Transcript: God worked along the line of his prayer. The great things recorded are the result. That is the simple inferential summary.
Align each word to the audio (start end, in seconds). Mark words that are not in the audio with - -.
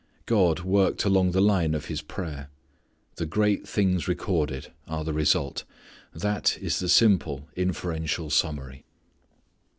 God 0.25 0.61
worked 0.61 1.05
along 1.05 1.29
the 1.29 1.39
line 1.41 1.75
of 1.75 1.85
his 1.85 2.01
prayer. 2.01 2.49
The 3.17 3.27
great 3.27 3.67
things 3.67 4.07
recorded 4.07 4.71
are 4.87 5.03
the 5.03 5.13
result. 5.13 5.63
That 6.11 6.57
is 6.57 6.79
the 6.79 6.89
simple 6.89 7.47
inferential 7.55 8.31
summary. 8.31 8.83